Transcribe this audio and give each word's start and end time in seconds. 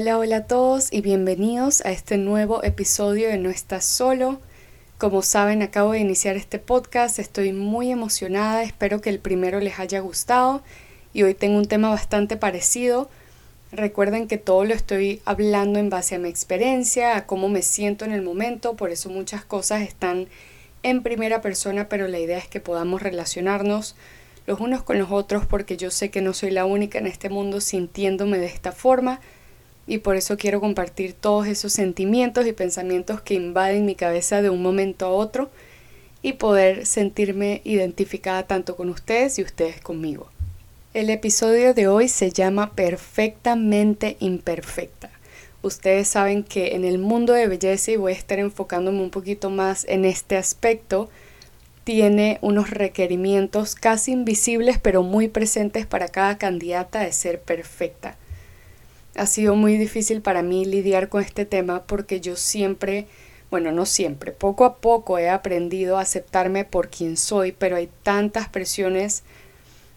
Hola, 0.00 0.16
hola 0.16 0.36
a 0.36 0.46
todos 0.46 0.90
y 0.90 1.02
bienvenidos 1.02 1.84
a 1.84 1.90
este 1.90 2.16
nuevo 2.16 2.64
episodio 2.64 3.28
de 3.28 3.36
No 3.36 3.50
Estás 3.50 3.84
Solo. 3.84 4.40
Como 4.96 5.20
saben, 5.20 5.60
acabo 5.60 5.92
de 5.92 5.98
iniciar 5.98 6.36
este 6.36 6.58
podcast, 6.58 7.18
estoy 7.18 7.52
muy 7.52 7.90
emocionada, 7.90 8.62
espero 8.62 9.02
que 9.02 9.10
el 9.10 9.18
primero 9.18 9.60
les 9.60 9.78
haya 9.78 10.00
gustado 10.00 10.62
y 11.12 11.22
hoy 11.22 11.34
tengo 11.34 11.58
un 11.58 11.66
tema 11.66 11.90
bastante 11.90 12.38
parecido. 12.38 13.10
Recuerden 13.72 14.26
que 14.26 14.38
todo 14.38 14.64
lo 14.64 14.72
estoy 14.72 15.20
hablando 15.26 15.78
en 15.78 15.90
base 15.90 16.14
a 16.14 16.18
mi 16.18 16.30
experiencia, 16.30 17.14
a 17.14 17.26
cómo 17.26 17.50
me 17.50 17.60
siento 17.60 18.06
en 18.06 18.12
el 18.12 18.22
momento, 18.22 18.76
por 18.76 18.92
eso 18.92 19.10
muchas 19.10 19.44
cosas 19.44 19.82
están 19.82 20.28
en 20.82 21.02
primera 21.02 21.42
persona, 21.42 21.90
pero 21.90 22.08
la 22.08 22.20
idea 22.20 22.38
es 22.38 22.48
que 22.48 22.60
podamos 22.60 23.02
relacionarnos 23.02 23.96
los 24.46 24.60
unos 24.60 24.82
con 24.82 24.98
los 24.98 25.10
otros 25.10 25.44
porque 25.44 25.76
yo 25.76 25.90
sé 25.90 26.10
que 26.10 26.22
no 26.22 26.32
soy 26.32 26.52
la 26.52 26.64
única 26.64 26.98
en 26.98 27.06
este 27.06 27.28
mundo 27.28 27.60
sintiéndome 27.60 28.38
de 28.38 28.46
esta 28.46 28.72
forma 28.72 29.20
y 29.90 29.98
por 29.98 30.14
eso 30.14 30.36
quiero 30.36 30.60
compartir 30.60 31.14
todos 31.14 31.48
esos 31.48 31.72
sentimientos 31.72 32.46
y 32.46 32.52
pensamientos 32.52 33.22
que 33.22 33.34
invaden 33.34 33.86
mi 33.86 33.96
cabeza 33.96 34.40
de 34.40 34.48
un 34.48 34.62
momento 34.62 35.04
a 35.04 35.10
otro 35.10 35.50
y 36.22 36.34
poder 36.34 36.86
sentirme 36.86 37.60
identificada 37.64 38.44
tanto 38.44 38.76
con 38.76 38.88
ustedes 38.88 39.40
y 39.40 39.42
ustedes 39.42 39.80
conmigo. 39.80 40.28
El 40.94 41.10
episodio 41.10 41.74
de 41.74 41.88
hoy 41.88 42.06
se 42.06 42.30
llama 42.30 42.70
Perfectamente 42.76 44.16
Imperfecta. 44.20 45.10
Ustedes 45.60 46.06
saben 46.06 46.44
que 46.44 46.76
en 46.76 46.84
el 46.84 46.98
mundo 46.98 47.32
de 47.32 47.48
belleza, 47.48 47.90
y 47.90 47.96
voy 47.96 48.12
a 48.12 48.16
estar 48.16 48.38
enfocándome 48.38 49.02
un 49.02 49.10
poquito 49.10 49.50
más 49.50 49.84
en 49.88 50.04
este 50.04 50.36
aspecto, 50.36 51.10
tiene 51.82 52.38
unos 52.42 52.70
requerimientos 52.70 53.74
casi 53.74 54.12
invisibles 54.12 54.78
pero 54.78 55.02
muy 55.02 55.26
presentes 55.26 55.84
para 55.84 56.06
cada 56.06 56.38
candidata 56.38 57.00
de 57.00 57.12
ser 57.12 57.40
perfecta 57.40 58.19
ha 59.14 59.26
sido 59.26 59.54
muy 59.54 59.76
difícil 59.76 60.22
para 60.22 60.42
mí 60.42 60.64
lidiar 60.64 61.08
con 61.08 61.22
este 61.22 61.44
tema 61.44 61.84
porque 61.84 62.20
yo 62.20 62.36
siempre, 62.36 63.06
bueno, 63.50 63.72
no 63.72 63.86
siempre, 63.86 64.32
poco 64.32 64.64
a 64.64 64.76
poco 64.76 65.18
he 65.18 65.28
aprendido 65.28 65.98
a 65.98 66.02
aceptarme 66.02 66.64
por 66.64 66.88
quien 66.88 67.16
soy, 67.16 67.52
pero 67.52 67.76
hay 67.76 67.88
tantas 68.02 68.48
presiones 68.48 69.22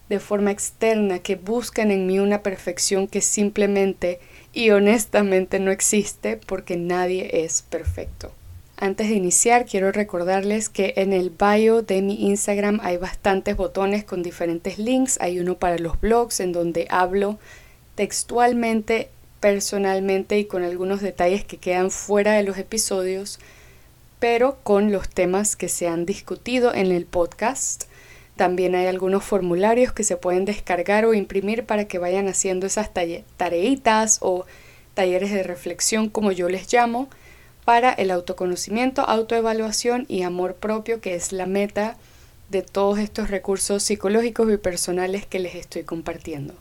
de 0.08 0.20
forma 0.20 0.50
externa 0.50 1.20
que 1.20 1.36
buscan 1.36 1.90
en 1.90 2.06
mí 2.06 2.18
una 2.18 2.42
perfección 2.42 3.08
que 3.08 3.20
simplemente 3.20 4.20
y 4.52 4.70
honestamente 4.70 5.58
no 5.58 5.70
existe 5.70 6.38
porque 6.46 6.76
nadie 6.76 7.44
es 7.44 7.62
perfecto. 7.62 8.32
Antes 8.76 9.08
de 9.08 9.14
iniciar, 9.14 9.66
quiero 9.66 9.92
recordarles 9.92 10.68
que 10.68 10.94
en 10.96 11.12
el 11.12 11.30
bio 11.30 11.82
de 11.82 12.02
mi 12.02 12.26
Instagram 12.26 12.80
hay 12.82 12.96
bastantes 12.96 13.56
botones 13.56 14.04
con 14.04 14.22
diferentes 14.22 14.78
links. 14.78 15.16
Hay 15.20 15.38
uno 15.38 15.58
para 15.58 15.78
los 15.78 16.00
blogs 16.00 16.40
en 16.40 16.52
donde 16.52 16.86
hablo 16.90 17.38
textualmente, 17.94 19.10
personalmente 19.40 20.38
y 20.38 20.46
con 20.46 20.62
algunos 20.62 21.00
detalles 21.00 21.44
que 21.44 21.58
quedan 21.58 21.90
fuera 21.90 22.32
de 22.32 22.42
los 22.42 22.58
episodios, 22.58 23.38
pero 24.18 24.58
con 24.62 24.90
los 24.90 25.08
temas 25.08 25.54
que 25.56 25.68
se 25.68 25.86
han 25.86 26.06
discutido 26.06 26.74
en 26.74 26.92
el 26.92 27.04
podcast. 27.06 27.84
También 28.36 28.74
hay 28.74 28.86
algunos 28.86 29.22
formularios 29.22 29.92
que 29.92 30.02
se 30.02 30.16
pueden 30.16 30.44
descargar 30.44 31.04
o 31.04 31.14
imprimir 31.14 31.64
para 31.66 31.84
que 31.86 31.98
vayan 31.98 32.26
haciendo 32.26 32.66
esas 32.66 32.90
tareitas 33.36 34.18
o 34.22 34.44
talleres 34.94 35.30
de 35.30 35.42
reflexión, 35.42 36.08
como 36.08 36.32
yo 36.32 36.48
les 36.48 36.72
llamo, 36.72 37.08
para 37.64 37.92
el 37.92 38.10
autoconocimiento, 38.10 39.02
autoevaluación 39.02 40.06
y 40.08 40.22
amor 40.22 40.54
propio, 40.54 41.00
que 41.00 41.14
es 41.14 41.32
la 41.32 41.46
meta 41.46 41.96
de 42.50 42.62
todos 42.62 42.98
estos 42.98 43.30
recursos 43.30 43.82
psicológicos 43.82 44.52
y 44.52 44.56
personales 44.56 45.26
que 45.26 45.38
les 45.38 45.54
estoy 45.54 45.82
compartiendo. 45.84 46.54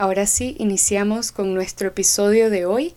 Ahora 0.00 0.24
sí, 0.24 0.56
iniciamos 0.58 1.30
con 1.30 1.52
nuestro 1.52 1.88
episodio 1.88 2.48
de 2.48 2.64
hoy. 2.64 2.94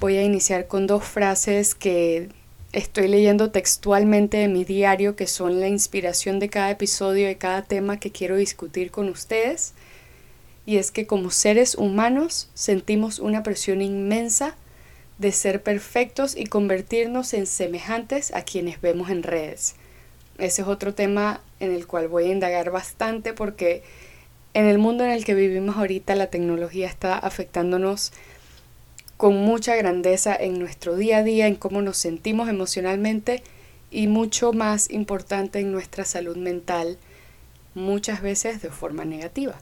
Voy 0.00 0.16
a 0.16 0.22
iniciar 0.22 0.66
con 0.66 0.86
dos 0.86 1.04
frases 1.04 1.74
que 1.74 2.30
estoy 2.72 3.08
leyendo 3.08 3.50
textualmente 3.50 4.38
de 4.38 4.48
mi 4.48 4.64
diario, 4.64 5.16
que 5.16 5.26
son 5.26 5.60
la 5.60 5.68
inspiración 5.68 6.38
de 6.38 6.48
cada 6.48 6.70
episodio 6.70 7.30
y 7.30 7.34
cada 7.34 7.60
tema 7.60 8.00
que 8.00 8.10
quiero 8.10 8.36
discutir 8.36 8.90
con 8.90 9.10
ustedes. 9.10 9.74
Y 10.64 10.78
es 10.78 10.92
que 10.92 11.06
como 11.06 11.30
seres 11.30 11.74
humanos 11.74 12.48
sentimos 12.54 13.18
una 13.18 13.42
presión 13.42 13.82
inmensa 13.82 14.56
de 15.18 15.30
ser 15.30 15.62
perfectos 15.62 16.34
y 16.38 16.46
convertirnos 16.46 17.34
en 17.34 17.44
semejantes 17.44 18.32
a 18.32 18.44
quienes 18.44 18.80
vemos 18.80 19.10
en 19.10 19.22
redes. 19.22 19.74
Ese 20.38 20.62
es 20.62 20.68
otro 20.68 20.94
tema 20.94 21.42
en 21.60 21.70
el 21.70 21.86
cual 21.86 22.08
voy 22.08 22.24
a 22.24 22.32
indagar 22.32 22.70
bastante 22.70 23.34
porque 23.34 23.82
en 24.58 24.66
el 24.66 24.78
mundo 24.78 25.04
en 25.04 25.10
el 25.10 25.24
que 25.24 25.34
vivimos 25.34 25.76
ahorita 25.76 26.16
la 26.16 26.30
tecnología 26.30 26.88
está 26.88 27.16
afectándonos 27.16 28.12
con 29.16 29.36
mucha 29.36 29.76
grandeza 29.76 30.34
en 30.34 30.58
nuestro 30.58 30.96
día 30.96 31.18
a 31.18 31.22
día, 31.22 31.46
en 31.46 31.54
cómo 31.54 31.80
nos 31.80 31.96
sentimos 31.96 32.48
emocionalmente 32.48 33.44
y 33.92 34.08
mucho 34.08 34.52
más 34.52 34.90
importante 34.90 35.60
en 35.60 35.70
nuestra 35.70 36.04
salud 36.04 36.36
mental, 36.36 36.98
muchas 37.76 38.20
veces 38.20 38.60
de 38.60 38.70
forma 38.70 39.04
negativa. 39.04 39.54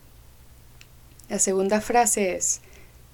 La 1.29 1.41
segunda 1.41 1.83
frase 1.83 2.35
es, 2.35 2.63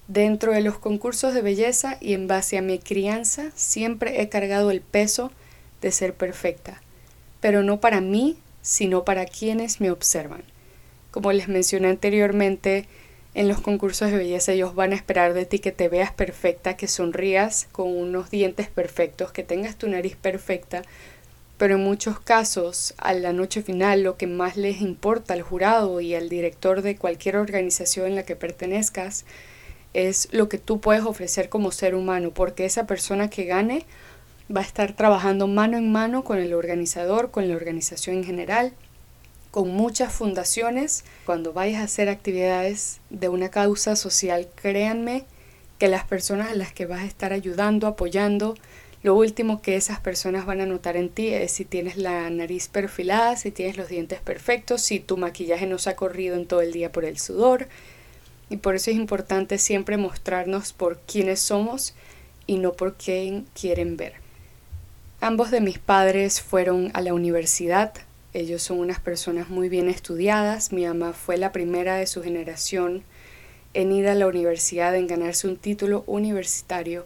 dentro 0.07 0.53
de 0.53 0.61
los 0.61 0.79
concursos 0.79 1.33
de 1.33 1.41
belleza 1.41 1.97
y 1.99 2.13
en 2.13 2.29
base 2.29 2.57
a 2.57 2.61
mi 2.61 2.79
crianza, 2.79 3.51
siempre 3.55 4.21
he 4.21 4.29
cargado 4.29 4.71
el 4.71 4.79
peso 4.79 5.33
de 5.81 5.91
ser 5.91 6.13
perfecta, 6.13 6.81
pero 7.41 7.61
no 7.61 7.81
para 7.81 7.99
mí, 7.99 8.37
sino 8.61 9.03
para 9.03 9.25
quienes 9.25 9.81
me 9.81 9.91
observan. 9.91 10.52
Como 11.13 11.31
les 11.31 11.47
mencioné 11.47 11.89
anteriormente, 11.89 12.87
en 13.35 13.47
los 13.47 13.61
concursos 13.61 14.09
de 14.09 14.17
belleza 14.17 14.53
ellos 14.53 14.73
van 14.73 14.93
a 14.93 14.95
esperar 14.95 15.35
de 15.35 15.45
ti 15.45 15.59
que 15.59 15.71
te 15.71 15.87
veas 15.87 16.11
perfecta, 16.11 16.75
que 16.75 16.87
sonrías 16.87 17.67
con 17.71 17.95
unos 17.95 18.31
dientes 18.31 18.67
perfectos, 18.67 19.31
que 19.31 19.43
tengas 19.43 19.75
tu 19.75 19.87
nariz 19.87 20.15
perfecta, 20.15 20.81
pero 21.59 21.75
en 21.75 21.83
muchos 21.83 22.19
casos 22.19 22.95
a 22.97 23.13
la 23.13 23.31
noche 23.31 23.61
final 23.61 24.01
lo 24.01 24.17
que 24.17 24.25
más 24.25 24.57
les 24.57 24.81
importa 24.81 25.35
al 25.35 25.43
jurado 25.43 26.01
y 26.01 26.15
al 26.15 26.29
director 26.29 26.81
de 26.81 26.95
cualquier 26.95 27.37
organización 27.37 28.07
en 28.07 28.15
la 28.15 28.23
que 28.23 28.35
pertenezcas 28.35 29.23
es 29.93 30.29
lo 30.31 30.49
que 30.49 30.57
tú 30.57 30.81
puedes 30.81 31.03
ofrecer 31.03 31.47
como 31.47 31.71
ser 31.71 31.93
humano, 31.93 32.31
porque 32.31 32.65
esa 32.65 32.87
persona 32.87 33.29
que 33.29 33.45
gane 33.45 33.85
va 34.49 34.61
a 34.61 34.65
estar 34.65 34.95
trabajando 34.95 35.45
mano 35.45 35.77
en 35.77 35.91
mano 35.91 36.23
con 36.23 36.39
el 36.39 36.55
organizador, 36.55 37.29
con 37.29 37.47
la 37.47 37.55
organización 37.55 38.15
en 38.15 38.23
general, 38.23 38.73
con 39.53 39.69
muchas 39.69 40.11
fundaciones. 40.11 41.05
Cuando 41.27 41.53
vayas 41.53 41.79
a 41.79 41.83
hacer 41.83 42.09
actividades 42.09 43.01
de 43.11 43.29
una 43.29 43.49
causa 43.49 43.95
social, 43.95 44.47
créanme 44.55 45.25
que 45.77 45.87
las 45.87 46.05
personas 46.05 46.49
a 46.49 46.55
las 46.55 46.73
que 46.73 46.87
vas 46.87 47.01
a 47.01 47.05
estar 47.05 47.33
ayudando, 47.33 47.85
apoyando, 47.85 48.55
lo 49.03 49.13
último 49.13 49.61
que 49.61 49.75
esas 49.75 49.99
personas 49.99 50.47
van 50.47 50.59
a 50.59 50.65
notar 50.65 50.97
en 50.97 51.09
ti 51.09 51.27
es 51.27 51.51
si 51.51 51.65
tienes 51.65 51.97
la 51.97 52.31
nariz 52.31 52.67
perfilada, 52.67 53.35
si 53.35 53.51
tienes 53.51 53.77
los 53.77 53.89
dientes 53.89 54.21
perfectos, 54.21 54.81
si 54.81 54.99
tu 54.99 55.17
maquillaje 55.17 55.67
no 55.67 55.77
se 55.77 55.91
ha 55.91 55.95
corrido 55.95 56.35
en 56.35 56.47
todo 56.47 56.61
el 56.61 56.73
día 56.73 56.91
por 56.91 57.05
el 57.05 57.19
sudor. 57.19 57.67
Y 58.49 58.57
por 58.57 58.73
eso 58.73 58.89
es 58.89 58.97
importante 58.97 59.59
siempre 59.59 59.97
mostrarnos 59.97 60.73
por 60.73 60.99
quiénes 61.01 61.39
somos 61.39 61.93
y 62.47 62.57
no 62.57 62.73
por 62.73 62.95
quién 62.95 63.45
quieren 63.53 63.97
ver. 63.97 64.13
Ambos 65.21 65.51
de 65.51 65.61
mis 65.61 65.77
padres 65.77 66.41
fueron 66.41 66.89
a 66.95 67.01
la 67.01 67.13
universidad, 67.13 67.93
ellos 68.33 68.63
son 68.63 68.79
unas 68.79 68.99
personas 68.99 69.49
muy 69.49 69.69
bien 69.69 69.89
estudiadas. 69.89 70.71
Mi 70.71 70.85
mamá 70.85 71.13
fue 71.13 71.37
la 71.37 71.51
primera 71.51 71.95
de 71.95 72.07
su 72.07 72.23
generación 72.23 73.03
en 73.73 73.91
ir 73.91 74.07
a 74.07 74.15
la 74.15 74.27
universidad, 74.27 74.95
en 74.95 75.07
ganarse 75.07 75.47
un 75.47 75.57
título 75.57 76.03
universitario. 76.07 77.05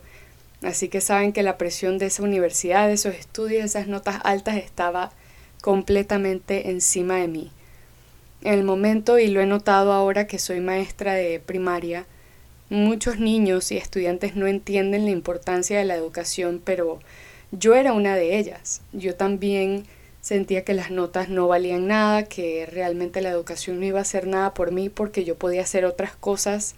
Así 0.61 0.87
que 0.89 1.01
saben 1.01 1.33
que 1.33 1.43
la 1.43 1.57
presión 1.57 1.97
de 1.97 2.07
esa 2.07 2.23
universidad, 2.23 2.87
de 2.87 2.93
esos 2.93 3.15
estudios, 3.15 3.65
esas 3.65 3.87
notas 3.87 4.19
altas 4.23 4.55
estaba 4.57 5.11
completamente 5.61 6.69
encima 6.69 7.17
de 7.17 7.27
mí. 7.27 7.51
En 8.41 8.53
el 8.53 8.63
momento, 8.63 9.19
y 9.19 9.27
lo 9.27 9.41
he 9.41 9.45
notado 9.45 9.91
ahora 9.91 10.27
que 10.27 10.39
soy 10.39 10.61
maestra 10.61 11.13
de 11.13 11.39
primaria, 11.39 12.05
muchos 12.69 13.19
niños 13.19 13.71
y 13.71 13.77
estudiantes 13.77 14.35
no 14.35 14.47
entienden 14.47 15.05
la 15.05 15.11
importancia 15.11 15.77
de 15.77 15.85
la 15.85 15.95
educación, 15.95 16.61
pero 16.63 16.99
yo 17.51 17.75
era 17.75 17.93
una 17.93 18.15
de 18.15 18.37
ellas. 18.37 18.81
Yo 18.93 19.15
también 19.15 19.85
sentía 20.27 20.65
que 20.65 20.73
las 20.73 20.91
notas 20.91 21.29
no 21.29 21.47
valían 21.47 21.87
nada, 21.87 22.25
que 22.25 22.65
realmente 22.65 23.21
la 23.21 23.29
educación 23.29 23.79
no 23.79 23.85
iba 23.85 23.99
a 23.99 24.01
hacer 24.01 24.27
nada 24.27 24.53
por 24.53 24.73
mí 24.73 24.89
porque 24.89 25.23
yo 25.23 25.35
podía 25.35 25.61
hacer 25.61 25.85
otras 25.85 26.17
cosas 26.17 26.75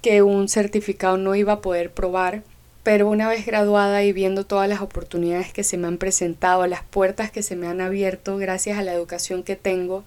que 0.00 0.22
un 0.22 0.48
certificado 0.48 1.18
no 1.18 1.34
iba 1.34 1.52
a 1.52 1.60
poder 1.60 1.92
probar. 1.92 2.42
Pero 2.82 3.06
una 3.10 3.28
vez 3.28 3.44
graduada 3.44 4.02
y 4.02 4.14
viendo 4.14 4.46
todas 4.46 4.66
las 4.66 4.80
oportunidades 4.80 5.52
que 5.52 5.62
se 5.62 5.76
me 5.76 5.88
han 5.88 5.98
presentado, 5.98 6.66
las 6.66 6.82
puertas 6.82 7.30
que 7.30 7.42
se 7.42 7.54
me 7.54 7.66
han 7.66 7.82
abierto 7.82 8.38
gracias 8.38 8.78
a 8.78 8.82
la 8.82 8.94
educación 8.94 9.42
que 9.42 9.56
tengo, 9.56 10.02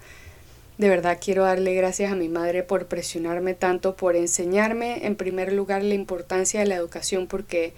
de 0.79 0.89
verdad 0.89 1.19
quiero 1.23 1.43
darle 1.43 1.75
gracias 1.75 2.11
a 2.11 2.15
mi 2.15 2.27
madre 2.27 2.63
por 2.63 2.87
presionarme 2.87 3.53
tanto, 3.53 3.95
por 3.95 4.15
enseñarme 4.15 5.05
en 5.05 5.15
primer 5.15 5.53
lugar 5.53 5.83
la 5.83 5.93
importancia 5.93 6.61
de 6.61 6.65
la 6.65 6.75
educación 6.75 7.27
porque 7.27 7.73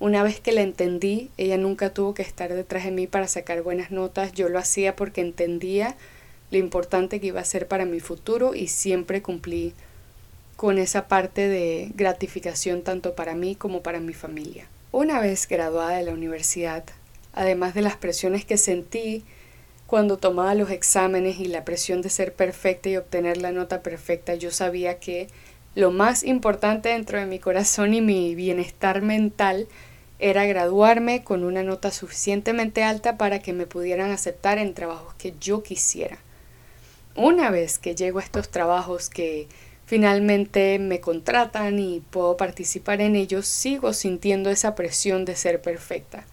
una 0.00 0.22
vez 0.22 0.40
que 0.40 0.52
la 0.52 0.62
entendí, 0.62 1.30
ella 1.36 1.56
nunca 1.56 1.90
tuvo 1.92 2.14
que 2.14 2.22
estar 2.22 2.52
detrás 2.52 2.84
de 2.84 2.92
mí 2.92 3.06
para 3.06 3.26
sacar 3.26 3.62
buenas 3.62 3.90
notas, 3.90 4.32
yo 4.32 4.48
lo 4.48 4.58
hacía 4.58 4.94
porque 4.94 5.20
entendía 5.20 5.96
lo 6.50 6.58
importante 6.58 7.20
que 7.20 7.28
iba 7.28 7.40
a 7.40 7.44
ser 7.44 7.66
para 7.66 7.84
mi 7.84 8.00
futuro 8.00 8.54
y 8.54 8.68
siempre 8.68 9.22
cumplí 9.22 9.74
con 10.56 10.78
esa 10.78 11.08
parte 11.08 11.48
de 11.48 11.90
gratificación 11.94 12.82
tanto 12.82 13.14
para 13.14 13.34
mí 13.34 13.54
como 13.54 13.82
para 13.82 14.00
mi 14.00 14.12
familia. 14.14 14.66
Una 14.92 15.20
vez 15.20 15.46
graduada 15.46 15.96
de 15.96 16.04
la 16.04 16.12
universidad, 16.12 16.84
además 17.32 17.74
de 17.74 17.82
las 17.82 17.96
presiones 17.96 18.44
que 18.44 18.56
sentí 18.56 19.24
cuando 19.86 20.16
tomaba 20.16 20.54
los 20.54 20.70
exámenes 20.70 21.38
y 21.38 21.46
la 21.46 21.64
presión 21.64 22.02
de 22.02 22.10
ser 22.10 22.32
perfecta 22.34 22.88
y 22.88 22.96
obtener 22.96 23.38
la 23.38 23.52
nota 23.52 23.82
perfecta, 23.82 24.34
yo 24.34 24.50
sabía 24.50 24.98
que 24.98 25.28
lo 25.74 25.90
más 25.90 26.24
importante 26.24 26.88
dentro 26.88 27.18
de 27.18 27.26
mi 27.26 27.38
corazón 27.38 27.94
y 27.94 28.00
mi 28.00 28.34
bienestar 28.34 29.02
mental 29.02 29.68
era 30.18 30.46
graduarme 30.46 31.22
con 31.22 31.44
una 31.44 31.62
nota 31.62 31.90
suficientemente 31.90 32.82
alta 32.82 33.16
para 33.16 33.38
que 33.38 33.52
me 33.52 33.66
pudieran 33.66 34.10
aceptar 34.10 34.58
en 34.58 34.74
trabajos 34.74 35.14
que 35.14 35.34
yo 35.40 35.62
quisiera. 35.62 36.18
Una 37.14 37.50
vez 37.50 37.78
que 37.78 37.94
llego 37.94 38.18
a 38.18 38.22
estos 38.22 38.48
trabajos 38.48 39.08
que 39.08 39.48
finalmente 39.86 40.78
me 40.78 41.00
contratan 41.00 41.78
y 41.78 42.00
puedo 42.10 42.36
participar 42.36 43.00
en 43.00 43.16
ellos, 43.16 43.46
sigo 43.46 43.92
sintiendo 43.92 44.50
esa 44.50 44.74
presión 44.74 45.24
de 45.24 45.34
ser 45.34 45.62
perfecta. 45.62 46.26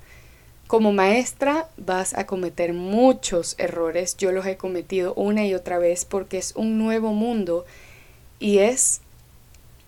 Como 0.68 0.92
maestra 0.92 1.70
vas 1.78 2.16
a 2.16 2.26
cometer 2.26 2.74
muchos 2.74 3.56
errores, 3.60 4.18
yo 4.18 4.32
los 4.32 4.48
he 4.48 4.58
cometido 4.58 5.14
una 5.14 5.46
y 5.46 5.54
otra 5.54 5.78
vez 5.78 6.06
porque 6.06 6.40
es 6.40 6.54
un 6.56 6.80
nuevo 6.80 7.14
mundo 7.14 7.66
y 8.40 8.58
es 8.58 9.02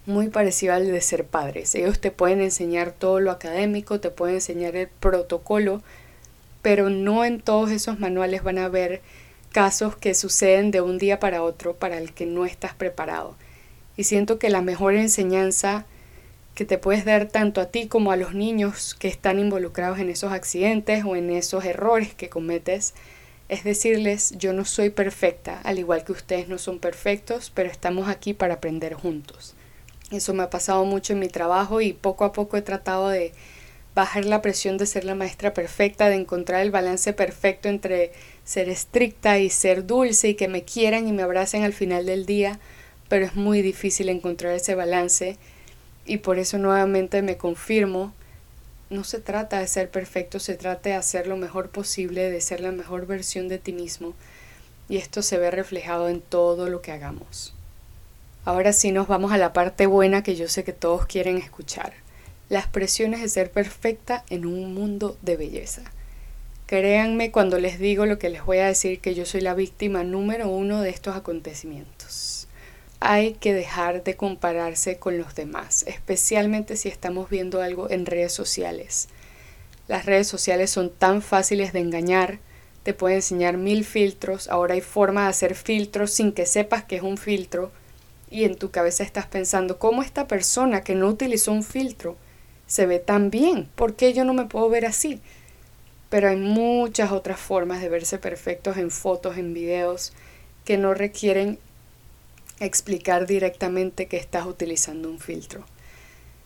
muy 0.07 0.29
parecido 0.29 0.73
al 0.73 0.87
de 0.87 1.01
ser 1.01 1.25
padres. 1.25 1.75
Ellos 1.75 1.99
te 1.99 2.11
pueden 2.11 2.41
enseñar 2.41 2.93
todo 2.93 3.19
lo 3.19 3.29
académico, 3.29 3.99
te 3.99 4.09
pueden 4.09 4.35
enseñar 4.35 4.77
el 4.77 4.87
protocolo, 4.87 5.83
pero 6.61 6.89
no 6.89 7.25
en 7.25 7.41
todos 7.41 7.71
esos 7.71 7.99
manuales 7.99 8.41
van 8.41 8.57
a 8.57 8.65
haber 8.65 9.01
casos 9.51 9.97
que 9.97 10.15
suceden 10.15 10.71
de 10.71 10.79
un 10.79 10.97
día 10.97 11.19
para 11.19 11.43
otro 11.43 11.75
para 11.75 11.97
el 11.97 12.13
que 12.13 12.25
no 12.25 12.45
estás 12.45 12.73
preparado. 12.73 13.35
Y 13.97 14.05
siento 14.05 14.39
que 14.39 14.49
la 14.49 14.61
mejor 14.61 14.95
enseñanza 14.95 15.85
que 16.55 16.63
te 16.63 16.77
puedes 16.77 17.03
dar 17.03 17.27
tanto 17.27 17.59
a 17.59 17.65
ti 17.65 17.87
como 17.87 18.11
a 18.11 18.17
los 18.17 18.33
niños 18.33 18.95
que 18.95 19.09
están 19.09 19.39
involucrados 19.39 19.99
en 19.99 20.09
esos 20.09 20.31
accidentes 20.31 21.03
o 21.05 21.17
en 21.17 21.29
esos 21.31 21.65
errores 21.65 22.13
que 22.13 22.29
cometes 22.29 22.93
es 23.49 23.63
decirles 23.65 24.33
yo 24.37 24.53
no 24.53 24.63
soy 24.63 24.89
perfecta, 24.89 25.59
al 25.63 25.79
igual 25.79 26.05
que 26.05 26.13
ustedes 26.13 26.47
no 26.47 26.57
son 26.57 26.79
perfectos, 26.79 27.51
pero 27.53 27.69
estamos 27.69 28.07
aquí 28.07 28.33
para 28.33 28.55
aprender 28.55 28.93
juntos. 28.93 29.53
Eso 30.11 30.33
me 30.33 30.43
ha 30.43 30.49
pasado 30.49 30.85
mucho 30.85 31.13
en 31.13 31.19
mi 31.19 31.27
trabajo 31.27 31.81
y 31.81 31.93
poco 31.93 32.25
a 32.25 32.33
poco 32.33 32.57
he 32.57 32.61
tratado 32.61 33.09
de 33.09 33.33
bajar 33.93 34.25
la 34.25 34.41
presión 34.41 34.77
de 34.77 34.85
ser 34.85 35.05
la 35.05 35.15
maestra 35.15 35.53
perfecta, 35.53 36.07
de 36.09 36.15
encontrar 36.15 36.61
el 36.61 36.71
balance 36.71 37.13
perfecto 37.13 37.67
entre 37.67 38.11
ser 38.45 38.69
estricta 38.69 39.39
y 39.39 39.49
ser 39.49 39.85
dulce 39.85 40.29
y 40.29 40.35
que 40.35 40.47
me 40.47 40.63
quieran 40.63 41.07
y 41.07 41.11
me 41.11 41.23
abracen 41.23 41.63
al 41.63 41.73
final 41.73 42.05
del 42.05 42.25
día 42.25 42.59
pero 43.09 43.25
es 43.25 43.35
muy 43.35 43.61
difícil 43.61 44.09
encontrar 44.09 44.53
ese 44.53 44.75
balance 44.75 45.37
y 46.05 46.17
por 46.17 46.39
eso 46.39 46.57
nuevamente 46.57 47.21
me 47.21 47.37
confirmo, 47.37 48.13
no 48.89 49.03
se 49.03 49.19
trata 49.19 49.59
de 49.59 49.67
ser 49.67 49.89
perfecto, 49.89 50.39
se 50.39 50.55
trata 50.55 50.89
de 50.89 50.95
hacer 50.95 51.27
lo 51.27 51.37
mejor 51.37 51.69
posible, 51.69 52.29
de 52.31 52.41
ser 52.41 52.61
la 52.61 52.71
mejor 52.71 53.05
versión 53.05 53.47
de 53.47 53.57
ti 53.57 53.73
mismo 53.73 54.13
y 54.89 54.97
esto 54.97 55.21
se 55.21 55.37
ve 55.37 55.51
reflejado 55.51 56.07
en 56.07 56.21
todo 56.21 56.69
lo 56.69 56.81
que 56.81 56.91
hagamos. 56.91 57.53
Ahora 58.47 58.71
sí 58.71 58.93
nos 58.93 59.09
vamos 59.09 59.33
a 59.33 59.37
la 59.37 59.51
parte 59.51 59.87
buena 59.87 60.23
que 60.23 60.37
yo 60.37 60.47
sé 60.47 60.63
que 60.63 60.71
todos 60.71 61.05
quieren 61.05 61.37
escuchar, 61.37 61.91
las 62.47 62.65
presiones 62.65 63.21
de 63.21 63.27
ser 63.27 63.51
perfecta 63.51 64.23
en 64.29 64.45
un 64.45 64.73
mundo 64.73 65.17
de 65.21 65.35
belleza. 65.35 65.81
Créanme 66.65 67.29
cuando 67.29 67.59
les 67.59 67.77
digo 67.77 68.05
lo 68.05 68.17
que 68.17 68.29
les 68.29 68.45
voy 68.45 68.59
a 68.59 68.67
decir 68.67 69.01
que 69.01 69.15
yo 69.15 69.25
soy 69.25 69.41
la 69.41 69.53
víctima 69.53 70.05
número 70.05 70.47
uno 70.47 70.79
de 70.79 70.91
estos 70.91 71.17
acontecimientos 71.17 72.47
hay 73.01 73.33
que 73.33 73.53
dejar 73.53 74.05
de 74.05 74.15
compararse 74.15 74.97
con 74.97 75.17
los 75.17 75.35
demás, 75.35 75.83
especialmente 75.85 76.77
si 76.77 76.87
estamos 76.87 77.29
viendo 77.29 77.61
algo 77.61 77.89
en 77.89 78.05
redes 78.05 78.31
sociales. 78.33 79.09
Las 79.89 80.05
redes 80.05 80.27
sociales 80.27 80.71
son 80.71 80.89
tan 80.89 81.21
fáciles 81.21 81.73
de 81.73 81.79
engañar, 81.79 82.39
te 82.83 82.93
pueden 82.93 83.17
enseñar 83.17 83.57
mil 83.57 83.83
filtros, 83.83 84.47
ahora 84.47 84.75
hay 84.75 84.81
forma 84.81 85.23
de 85.23 85.29
hacer 85.29 85.53
filtros 85.53 86.11
sin 86.11 86.31
que 86.31 86.45
sepas 86.45 86.85
que 86.85 86.95
es 86.95 87.03
un 87.03 87.17
filtro 87.17 87.73
y 88.29 88.43
en 88.43 88.55
tu 88.55 88.71
cabeza 88.71 89.03
estás 89.03 89.25
pensando, 89.25 89.79
¿cómo 89.79 90.03
esta 90.03 90.27
persona 90.27 90.81
que 90.81 90.95
no 90.95 91.07
utilizó 91.07 91.51
un 91.51 91.63
filtro 91.63 92.17
se 92.65 92.85
ve 92.85 92.99
tan 92.99 93.29
bien? 93.29 93.69
¿Por 93.75 93.95
qué 93.95 94.13
yo 94.13 94.25
no 94.25 94.33
me 94.33 94.45
puedo 94.45 94.69
ver 94.69 94.85
así? 94.85 95.21
Pero 96.09 96.29
hay 96.29 96.35
muchas 96.35 97.11
otras 97.11 97.39
formas 97.39 97.81
de 97.81 97.89
verse 97.89 98.17
perfectos 98.17 98.77
en 98.77 98.91
fotos, 98.91 99.37
en 99.37 99.53
videos, 99.53 100.13
que 100.65 100.77
no 100.77 100.93
requieren 100.93 101.59
explicar 102.59 103.27
directamente 103.27 104.07
que 104.07 104.17
estás 104.17 104.45
utilizando 104.45 105.09
un 105.09 105.19
filtro. 105.19 105.63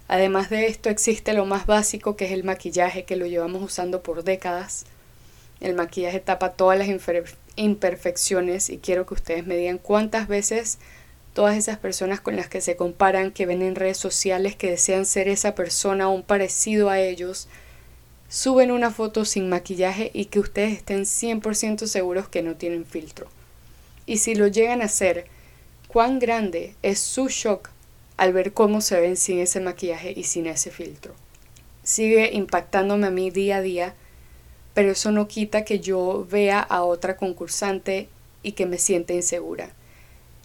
Además 0.07 0.49
de 0.49 0.67
esto 0.67 0.89
existe 0.89 1.33
lo 1.33 1.45
más 1.45 1.65
básico 1.65 2.15
que 2.15 2.25
es 2.25 2.31
el 2.31 2.43
maquillaje 2.43 3.05
que 3.05 3.15
lo 3.15 3.25
llevamos 3.25 3.63
usando 3.63 4.03
por 4.03 4.23
décadas. 4.23 4.85
El 5.61 5.73
maquillaje 5.73 6.19
tapa 6.19 6.51
todas 6.51 6.77
las 6.77 6.89
imperfecciones 7.55 8.69
y 8.69 8.77
quiero 8.77 9.05
que 9.05 9.13
ustedes 9.13 9.47
me 9.47 9.55
digan 9.55 9.77
cuántas 9.77 10.27
veces 10.27 10.79
todas 11.33 11.57
esas 11.57 11.77
personas 11.77 12.19
con 12.19 12.35
las 12.35 12.47
que 12.47 12.61
se 12.61 12.75
comparan, 12.75 13.31
que 13.31 13.45
ven 13.45 13.61
en 13.61 13.75
redes 13.75 13.97
sociales, 13.97 14.55
que 14.55 14.69
desean 14.69 15.05
ser 15.05 15.27
esa 15.27 15.55
persona 15.55 16.09
o 16.09 16.13
un 16.13 16.23
parecido 16.23 16.89
a 16.89 16.99
ellos, 16.99 17.47
suben 18.29 18.71
una 18.71 18.91
foto 18.91 19.25
sin 19.25 19.49
maquillaje 19.49 20.11
y 20.13 20.25
que 20.25 20.39
ustedes 20.39 20.73
estén 20.73 21.01
100% 21.01 21.85
seguros 21.85 22.27
que 22.29 22.41
no 22.41 22.55
tienen 22.55 22.85
filtro. 22.85 23.27
Y 24.05 24.17
si 24.17 24.35
lo 24.35 24.47
llegan 24.47 24.81
a 24.81 24.85
hacer, 24.85 25.25
cuán 25.87 26.19
grande 26.19 26.75
es 26.81 26.99
su 26.99 27.27
shock 27.27 27.69
al 28.17 28.33
ver 28.33 28.53
cómo 28.53 28.81
se 28.81 28.99
ven 28.99 29.17
sin 29.17 29.39
ese 29.39 29.59
maquillaje 29.59 30.13
y 30.15 30.23
sin 30.23 30.47
ese 30.47 30.71
filtro. 30.71 31.13
Sigue 31.83 32.31
impactándome 32.33 33.07
a 33.07 33.11
mí 33.11 33.31
día 33.31 33.57
a 33.57 33.61
día, 33.61 33.95
pero 34.73 34.91
eso 34.91 35.11
no 35.11 35.27
quita 35.27 35.65
que 35.65 35.79
yo 35.79 36.25
vea 36.29 36.59
a 36.59 36.83
otra 36.83 37.17
concursante 37.17 38.07
y 38.43 38.53
que 38.53 38.65
me 38.65 38.77
sienta 38.77 39.13
insegura, 39.13 39.71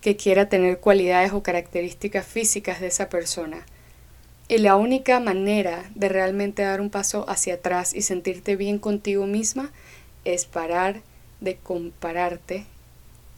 que 0.06 0.14
quiera 0.14 0.48
tener 0.48 0.78
cualidades 0.78 1.32
o 1.32 1.42
características 1.42 2.24
físicas 2.24 2.80
de 2.80 2.86
esa 2.86 3.08
persona. 3.08 3.66
Y 4.46 4.58
la 4.58 4.76
única 4.76 5.18
manera 5.18 5.90
de 5.96 6.08
realmente 6.08 6.62
dar 6.62 6.80
un 6.80 6.90
paso 6.90 7.28
hacia 7.28 7.54
atrás 7.54 7.92
y 7.92 8.02
sentirte 8.02 8.54
bien 8.54 8.78
contigo 8.78 9.26
misma 9.26 9.72
es 10.24 10.44
parar 10.44 11.00
de 11.40 11.56
compararte 11.56 12.66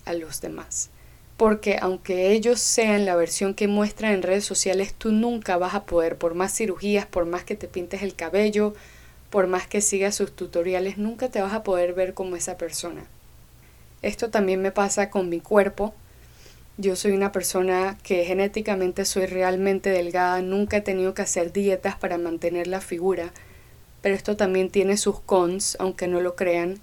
a 0.05 0.13
los 0.13 0.43
demás 0.43 0.91
porque 1.39 1.79
aunque 1.81 2.33
ellos 2.33 2.61
sean 2.61 3.07
la 3.07 3.17
versión 3.17 3.55
que 3.55 3.67
muestran 3.67 4.13
en 4.13 4.23
redes 4.23 4.45
sociales, 4.45 4.93
tú 4.93 5.11
nunca 5.11 5.57
vas 5.57 5.75
a 5.75 5.85
poder, 5.87 6.19
por 6.19 6.35
más 6.35 6.53
cirugías, 6.53 7.07
por 7.07 7.25
más 7.25 7.45
que 7.45 7.57
te 7.57 7.67
pintes 7.67 8.03
el 8.03 8.15
cabello, 8.15 8.75
por 9.31 9.47
más 9.47 9.67
que 9.67 9.81
sigas 9.81 10.17
sus 10.17 10.37
tutoriales, 10.37 10.99
nunca 10.99 11.31
te 11.31 11.41
vas 11.41 11.55
a 11.55 11.63
poder 11.63 11.95
ver 11.95 12.13
como 12.13 12.37
esa 12.37 12.59
persona. 12.59 13.07
Esto 14.03 14.29
también 14.29 14.61
me 14.61 14.71
pasa 14.71 15.09
con 15.09 15.31
mi 15.31 15.41
cuerpo. 15.41 15.95
Yo 16.79 16.97
soy 16.97 17.13
una 17.13 17.33
persona 17.33 17.99
que 18.03 18.25
genéticamente 18.25 19.05
soy 19.05 19.27
realmente 19.27 19.91
delgada, 19.91 20.41
nunca 20.41 20.79
he 20.79 20.81
tenido 20.81 21.13
que 21.13 21.23
hacer 21.23 21.53
dietas 21.53 21.97
para 21.97 22.17
mantener 22.17 22.67
la 22.67 22.81
figura, 22.81 23.33
pero 24.01 24.15
esto 24.15 24.37
también 24.37 24.71
tiene 24.71 24.97
sus 24.97 25.21
cons, 25.21 25.77
aunque 25.79 26.09
no 26.09 26.21
lo 26.21 26.35
crean 26.35 26.81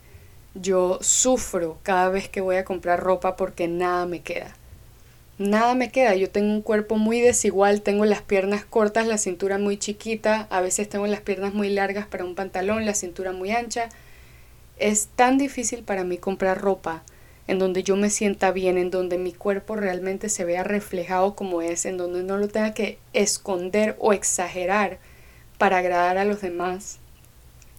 yo 0.56 1.00
sufro 1.02 1.78
cada 1.84 2.10
vez 2.10 2.30
que 2.30 2.42
voy 2.42 2.56
a 2.56 2.66
comprar 2.66 3.02
ropa 3.02 3.36
porque 3.36 3.68
nada 3.68 4.06
me 4.06 4.22
queda. 4.22 4.56
Nada 5.38 5.76
me 5.76 5.92
queda, 5.92 6.16
yo 6.16 6.30
tengo 6.30 6.54
un 6.54 6.62
cuerpo 6.62 6.96
muy 6.96 7.20
desigual, 7.20 7.82
tengo 7.82 8.06
las 8.06 8.22
piernas 8.22 8.64
cortas, 8.64 9.06
la 9.06 9.18
cintura 9.18 9.58
muy 9.58 9.78
chiquita, 9.78 10.48
a 10.50 10.62
veces 10.62 10.88
tengo 10.88 11.08
las 11.08 11.20
piernas 11.20 11.54
muy 11.54 11.70
largas 11.70 12.08
para 12.08 12.24
un 12.24 12.36
pantalón, 12.36 12.86
la 12.86 12.94
cintura 12.94 13.34
muy 13.34 13.52
ancha. 13.52 13.90
Es 14.78 15.08
tan 15.08 15.38
difícil 15.38 15.84
para 15.84 16.06
mí 16.06 16.18
comprar 16.18 16.62
ropa 16.62 17.04
en 17.48 17.60
donde 17.60 17.84
yo 17.84 17.96
me 17.96 18.10
sienta 18.10 18.52
bien, 18.52 18.78
en 18.78 18.92
donde 18.92 19.18
mi 19.18 19.32
cuerpo 19.32 19.76
realmente 19.76 20.30
se 20.30 20.46
vea 20.46 20.64
reflejado 20.64 21.36
como 21.36 21.62
es, 21.62 21.86
en 21.86 21.98
donde 21.98 22.24
no 22.24 22.38
lo 22.38 22.48
tenga 22.48 22.74
que 22.74 22.98
esconder 23.14 23.96
o 24.00 24.14
exagerar 24.14 24.98
para 25.58 25.78
agradar 25.78 26.18
a 26.18 26.26
los 26.26 26.42
demás. 26.42 27.00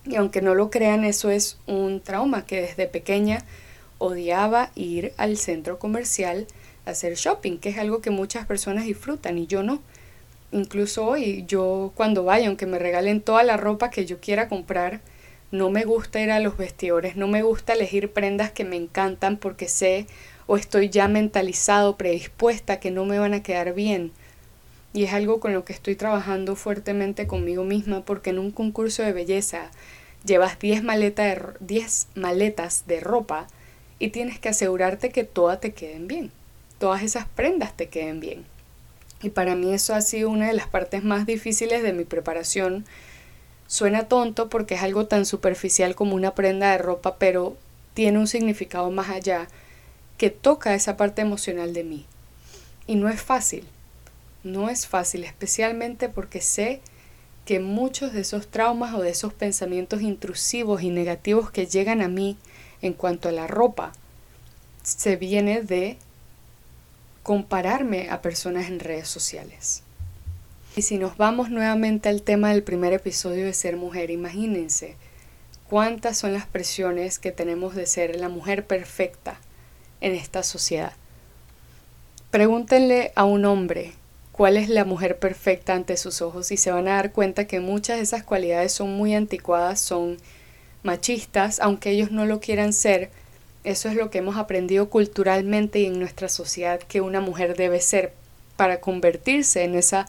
Y 0.06 0.16
aunque 0.16 0.40
no 0.40 0.54
lo 0.54 0.70
crean, 0.70 1.04
eso 1.04 1.30
es 1.30 1.58
un 1.66 2.00
trauma 2.00 2.46
que 2.46 2.61
desde 2.61 2.87
pequeña 2.87 3.44
odiaba 3.99 4.70
ir 4.75 5.12
al 5.16 5.37
centro 5.37 5.78
comercial 5.78 6.46
a 6.85 6.90
hacer 6.90 7.14
shopping, 7.14 7.58
que 7.58 7.70
es 7.70 7.78
algo 7.78 8.00
que 8.00 8.11
muchas 8.11 8.46
personas 8.46 8.85
disfrutan 8.85 9.37
y 9.38 9.46
yo 9.46 9.64
no. 9.64 9.82
Incluso 10.52 11.04
hoy, 11.06 11.44
yo 11.49 11.92
cuando 11.96 12.23
vaya, 12.23 12.46
aunque 12.46 12.66
me 12.66 12.78
regalen 12.78 13.20
toda 13.20 13.42
la 13.42 13.56
ropa 13.56 13.90
que 13.90 14.06
yo 14.06 14.20
quiera 14.20 14.49
comprar, 14.49 15.00
no 15.50 15.70
me 15.70 15.84
gusta 15.84 16.20
ir 16.20 16.30
a 16.30 16.40
los 16.40 16.56
vestidores, 16.56 17.16
no 17.16 17.28
me 17.28 17.42
gusta 17.42 17.74
elegir 17.74 18.12
prendas 18.12 18.50
que 18.50 18.64
me 18.64 18.76
encantan 18.76 19.36
porque 19.36 19.68
sé 19.68 20.06
o 20.46 20.56
estoy 20.56 20.90
ya 20.90 21.08
mentalizado, 21.08 21.96
predispuesta 21.96 22.80
que 22.80 22.90
no 22.90 23.04
me 23.04 23.18
van 23.18 23.34
a 23.34 23.42
quedar 23.42 23.74
bien. 23.74 24.12
Y 24.92 25.04
es 25.04 25.12
algo 25.12 25.40
con 25.40 25.52
lo 25.52 25.64
que 25.64 25.72
estoy 25.72 25.94
trabajando 25.94 26.56
fuertemente 26.56 27.26
conmigo 27.26 27.64
misma 27.64 28.04
porque 28.04 28.30
en 28.30 28.38
un 28.38 28.50
concurso 28.50 29.02
de 29.02 29.12
belleza 29.12 29.70
llevas 30.24 30.58
10 30.58 30.82
maletas 30.82 32.86
de 32.86 33.00
ropa 33.00 33.46
y 33.98 34.08
tienes 34.08 34.38
que 34.38 34.48
asegurarte 34.48 35.10
que 35.10 35.24
todas 35.24 35.60
te 35.60 35.72
queden 35.72 36.06
bien, 36.06 36.30
todas 36.78 37.02
esas 37.02 37.26
prendas 37.26 37.76
te 37.76 37.88
queden 37.88 38.20
bien. 38.20 38.44
Y 39.22 39.30
para 39.30 39.54
mí 39.54 39.72
eso 39.72 39.94
ha 39.94 40.02
sido 40.02 40.28
una 40.28 40.48
de 40.48 40.52
las 40.52 40.68
partes 40.68 41.02
más 41.02 41.26
difíciles 41.26 41.82
de 41.82 41.92
mi 41.92 42.04
preparación. 42.04 42.84
Suena 43.66 44.08
tonto 44.08 44.49
porque 44.49 44.75
es 44.75 44.82
algo 44.82 45.06
tan 45.06 45.26
superficial 45.26 45.94
como 45.94 46.14
una 46.14 46.35
prenda 46.35 46.73
de 46.73 46.78
ropa, 46.78 47.16
pero 47.18 47.56
tiene 47.94 48.18
un 48.18 48.28
significado 48.28 48.90
más 48.90 49.08
allá 49.08 49.49
que 50.18 50.30
toca 50.30 50.75
esa 50.75 50.96
parte 50.96 51.23
emocional 51.23 51.73
de 51.73 51.85
mí. 51.85 52.06
Y 52.87 52.96
no 52.96 53.08
es 53.08 53.20
fácil, 53.20 53.64
no 54.44 54.70
es 54.70 54.87
fácil, 54.87 55.25
especialmente 55.25 56.08
porque 56.08 56.40
sé 56.40 56.80
que 57.44 57.61
muchos 57.61 58.12
de 58.12 58.20
esos 58.20 58.49
traumas 58.49 58.94
o 58.94 59.02
de 59.02 59.11
esos 59.11 59.32
pensamientos 59.32 60.02
intrusivos 60.02 60.82
y 60.82 60.90
negativos 60.90 61.50
que 61.50 61.66
llegan 61.66 62.02
a 62.02 62.08
mí 62.08 62.37
en 62.82 62.92
cuanto 62.92 63.28
a 63.28 63.32
la 63.32 63.46
ropa 63.46 63.92
se 64.82 65.16
viene 65.16 65.62
de 65.62 65.96
compararme 67.23 68.11
a 68.11 68.23
personas 68.23 68.68
en 68.68 68.78
redes 68.78 69.08
sociales. 69.08 69.82
Y 70.76 70.83
si 70.83 70.99
nos 70.99 71.16
vamos 71.16 71.49
nuevamente 71.49 72.11
al 72.11 72.21
tema 72.21 72.50
del 72.50 72.62
primer 72.62 72.92
episodio 72.92 73.47
de 73.47 73.54
ser 73.54 73.78
mujer, 73.78 74.11
imagínense 74.11 74.97
cuántas 75.71 76.18
son 76.18 76.35
las 76.35 76.45
presiones 76.45 77.18
que 77.18 77.33
tenemos 77.33 77.75
de 77.75 77.87
ser 77.87 78.16
la 78.16 78.28
mujer 78.28 78.66
perfecta 78.66 79.40
en 80.02 80.14
esta 80.14 80.42
sociedad. 80.42 80.92
Pregúntenle 82.30 83.11
a 83.14 83.25
un 83.25 83.47
hombre 83.47 83.95
cuál 84.33 84.59
es 84.59 84.68
la 84.68 84.85
mujer 84.85 85.18
perfecta 85.18 85.73
ante 85.73 85.97
sus 85.97 86.21
ojos 86.21 86.52
y 86.52 86.59
se 86.59 86.71
van 86.71 86.88
a 86.88 86.97
dar 86.97 87.12
cuenta 87.12 87.47
que 87.47 87.59
muchas 87.59 87.97
de 87.97 88.02
esas 88.02 88.23
cualidades 88.23 88.73
son 88.73 88.90
muy 88.92 89.14
anticuadas, 89.14 89.80
son 89.80 90.18
machistas, 90.83 91.59
aunque 91.59 91.88
ellos 91.88 92.11
no 92.11 92.26
lo 92.26 92.38
quieran 92.40 92.75
ser, 92.75 93.09
eso 93.64 93.88
es 93.88 93.95
lo 93.95 94.11
que 94.11 94.18
hemos 94.18 94.37
aprendido 94.37 94.90
culturalmente 94.90 95.78
y 95.78 95.87
en 95.87 95.99
nuestra 95.99 96.28
sociedad 96.28 96.80
que 96.80 97.00
una 97.00 97.23
mujer 97.23 97.56
debe 97.56 97.80
ser 97.80 98.12
para 98.59 98.80
convertirse 98.80 99.64
en 99.64 99.75
esa 99.75 100.06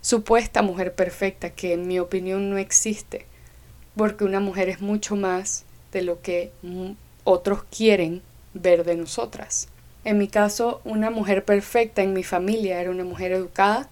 supuesta 0.00 0.62
mujer 0.62 0.94
perfecta 0.94 1.50
que 1.50 1.72
en 1.72 1.86
mi 1.86 1.98
opinión 1.98 2.50
no 2.50 2.58
existe, 2.58 3.26
porque 3.96 4.24
una 4.24 4.40
mujer 4.40 4.68
es 4.68 4.80
mucho 4.80 5.16
más 5.16 5.64
de 5.92 6.02
lo 6.02 6.20
que 6.22 6.52
otros 7.24 7.64
quieren 7.64 8.22
ver 8.54 8.84
de 8.84 8.96
nosotras. 8.96 9.68
En 10.04 10.18
mi 10.18 10.28
caso, 10.28 10.80
una 10.84 11.10
mujer 11.10 11.44
perfecta 11.44 12.02
en 12.02 12.14
mi 12.14 12.22
familia 12.22 12.80
era 12.80 12.90
una 12.90 13.04
mujer 13.04 13.32
educada, 13.32 13.88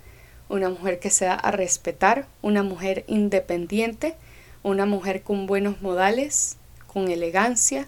una 0.49 0.71
mujer 0.71 0.99
que 0.99 1.11
se 1.11 1.27
da 1.27 1.35
a 1.35 1.51
respetar, 1.51 2.27
una 2.41 2.63
mujer 2.63 3.05
independiente, 3.07 4.15
una 4.63 4.87
mujer 4.87 5.23
con 5.23 5.47
buenos 5.47 5.83
modales, 5.83 6.57
con 6.87 7.09
elegancia, 7.09 7.87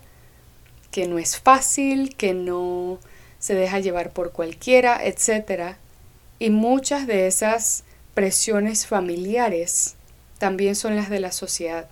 que 0.91 1.07
no 1.07 1.19
es 1.19 1.39
fácil, 1.39 2.15
que 2.17 2.35
no 2.35 2.99
se 3.39 3.55
deja 3.55 3.79
llevar 3.79 4.11
por 4.11 4.33
cualquiera, 4.33 5.01
etc. 5.05 5.77
Y 6.39 6.51
muchas 6.51 7.07
de 7.07 7.27
esas 7.27 7.85
presiones 8.15 8.87
familiares 8.87 9.97
también 10.39 10.75
son 10.75 10.97
las 10.97 11.11
de 11.11 11.21
la 11.21 11.33
sociedad. 11.33 11.89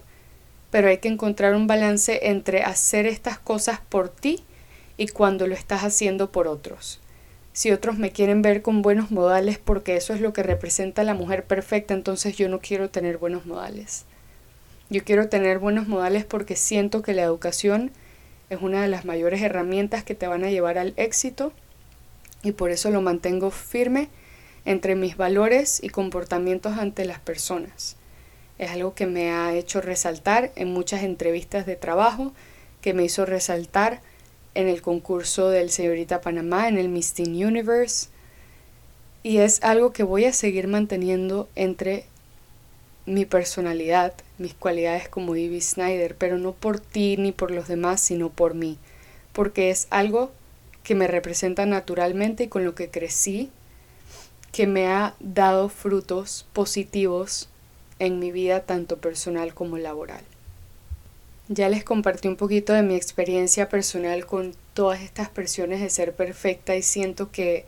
Pero 0.70 0.88
hay 0.88 0.98
que 0.98 1.08
encontrar 1.08 1.54
un 1.54 1.66
balance 1.66 2.28
entre 2.30 2.62
hacer 2.62 3.06
estas 3.06 3.38
cosas 3.38 3.80
por 3.88 4.08
ti 4.08 4.44
y 4.96 5.08
cuando 5.08 5.46
lo 5.46 5.54
estás 5.54 5.84
haciendo 5.84 6.30
por 6.32 6.48
otros. 6.48 7.00
Si 7.52 7.72
otros 7.72 7.98
me 7.98 8.12
quieren 8.12 8.42
ver 8.42 8.62
con 8.62 8.82
buenos 8.82 9.10
modales 9.10 9.58
porque 9.58 9.96
eso 9.96 10.14
es 10.14 10.20
lo 10.20 10.32
que 10.32 10.42
representa 10.42 11.02
la 11.04 11.14
mujer 11.14 11.44
perfecta, 11.44 11.94
entonces 11.94 12.36
yo 12.36 12.48
no 12.48 12.60
quiero 12.60 12.90
tener 12.90 13.18
buenos 13.18 13.46
modales. 13.46 14.04
Yo 14.90 15.04
quiero 15.04 15.28
tener 15.28 15.58
buenos 15.58 15.88
modales 15.88 16.24
porque 16.24 16.56
siento 16.56 17.02
que 17.02 17.14
la 17.14 17.22
educación 17.22 17.90
es 18.48 18.62
una 18.62 18.80
de 18.80 18.88
las 18.88 19.04
mayores 19.04 19.42
herramientas 19.42 20.04
que 20.04 20.14
te 20.14 20.26
van 20.26 20.44
a 20.44 20.50
llevar 20.50 20.78
al 20.78 20.94
éxito 20.96 21.52
y 22.42 22.52
por 22.52 22.70
eso 22.70 22.90
lo 22.90 23.02
mantengo 23.02 23.50
firme 23.50 24.08
entre 24.68 24.96
mis 24.96 25.16
valores 25.16 25.82
y 25.82 25.88
comportamientos 25.88 26.76
ante 26.76 27.06
las 27.06 27.20
personas. 27.20 27.96
Es 28.58 28.70
algo 28.70 28.94
que 28.94 29.06
me 29.06 29.30
ha 29.30 29.54
hecho 29.54 29.80
resaltar 29.80 30.52
en 30.56 30.70
muchas 30.70 31.04
entrevistas 31.04 31.64
de 31.64 31.74
trabajo, 31.74 32.34
que 32.82 32.92
me 32.92 33.02
hizo 33.02 33.24
resaltar 33.24 34.02
en 34.54 34.68
el 34.68 34.82
concurso 34.82 35.48
del 35.48 35.70
Señorita 35.70 36.20
Panamá, 36.20 36.68
en 36.68 36.76
el 36.76 36.90
Miss 36.90 37.14
Teen 37.14 37.42
Universe, 37.42 38.08
y 39.22 39.38
es 39.38 39.62
algo 39.62 39.94
que 39.94 40.02
voy 40.02 40.26
a 40.26 40.34
seguir 40.34 40.68
manteniendo 40.68 41.48
entre 41.54 42.04
mi 43.06 43.24
personalidad, 43.24 44.12
mis 44.36 44.52
cualidades 44.52 45.08
como 45.08 45.34
Ivy 45.34 45.62
Snyder, 45.62 46.14
pero 46.14 46.36
no 46.36 46.52
por 46.52 46.78
ti 46.78 47.16
ni 47.16 47.32
por 47.32 47.52
los 47.52 47.68
demás, 47.68 48.02
sino 48.02 48.28
por 48.28 48.52
mí, 48.52 48.76
porque 49.32 49.70
es 49.70 49.86
algo 49.88 50.30
que 50.82 50.94
me 50.94 51.06
representa 51.06 51.64
naturalmente 51.64 52.44
y 52.44 52.48
con 52.48 52.66
lo 52.66 52.74
que 52.74 52.90
crecí, 52.90 53.50
que 54.58 54.66
me 54.66 54.88
ha 54.88 55.14
dado 55.20 55.68
frutos 55.68 56.44
positivos 56.52 57.48
en 58.00 58.18
mi 58.18 58.32
vida 58.32 58.64
tanto 58.64 58.96
personal 58.96 59.54
como 59.54 59.78
laboral. 59.78 60.24
Ya 61.46 61.68
les 61.68 61.84
compartí 61.84 62.26
un 62.26 62.34
poquito 62.34 62.72
de 62.72 62.82
mi 62.82 62.96
experiencia 62.96 63.68
personal 63.68 64.26
con 64.26 64.56
todas 64.74 65.00
estas 65.00 65.28
presiones 65.28 65.80
de 65.80 65.90
ser 65.90 66.12
perfecta 66.12 66.74
y 66.74 66.82
siento 66.82 67.30
que 67.30 67.66